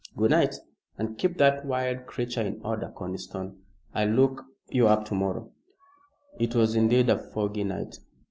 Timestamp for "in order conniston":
2.41-3.57